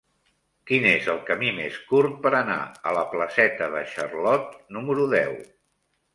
[0.69, 2.57] Quin és el camí més curt per anar
[2.91, 5.39] a la placeta de Charlot número deu?